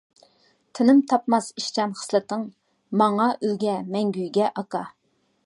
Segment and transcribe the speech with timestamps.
[0.77, 2.47] تىنىم تاپماس ئىشچان خىسلىتىڭ،
[3.03, 4.85] ماڭا ئۈلگە مەڭگۈگە ئاكا.